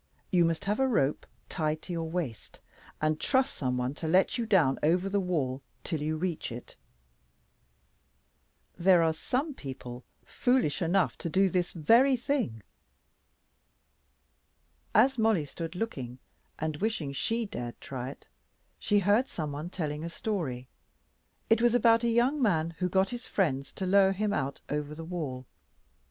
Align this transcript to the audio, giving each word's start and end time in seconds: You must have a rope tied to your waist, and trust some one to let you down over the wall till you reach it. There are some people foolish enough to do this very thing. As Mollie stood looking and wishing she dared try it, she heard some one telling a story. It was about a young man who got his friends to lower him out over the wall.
You 0.31 0.45
must 0.45 0.65
have 0.65 0.79
a 0.79 0.87
rope 0.87 1.27
tied 1.47 1.83
to 1.83 1.93
your 1.93 2.09
waist, 2.09 2.59
and 2.99 3.19
trust 3.19 3.53
some 3.53 3.77
one 3.77 3.93
to 3.93 4.07
let 4.07 4.35
you 4.35 4.47
down 4.47 4.79
over 4.81 5.07
the 5.07 5.19
wall 5.19 5.61
till 5.83 6.01
you 6.01 6.17
reach 6.17 6.51
it. 6.51 6.75
There 8.79 9.03
are 9.03 9.13
some 9.13 9.53
people 9.53 10.03
foolish 10.25 10.81
enough 10.81 11.19
to 11.19 11.29
do 11.29 11.51
this 11.51 11.71
very 11.73 12.15
thing. 12.17 12.63
As 14.95 15.19
Mollie 15.19 15.45
stood 15.45 15.75
looking 15.75 16.17
and 16.57 16.77
wishing 16.77 17.13
she 17.13 17.45
dared 17.45 17.79
try 17.79 18.09
it, 18.09 18.27
she 18.79 18.97
heard 19.01 19.27
some 19.27 19.51
one 19.51 19.69
telling 19.69 20.03
a 20.03 20.09
story. 20.09 20.67
It 21.47 21.61
was 21.61 21.75
about 21.75 22.03
a 22.03 22.09
young 22.09 22.41
man 22.41 22.71
who 22.79 22.89
got 22.89 23.11
his 23.11 23.27
friends 23.27 23.71
to 23.73 23.85
lower 23.85 24.13
him 24.13 24.33
out 24.33 24.61
over 24.67 24.95
the 24.95 25.05
wall. 25.05 25.45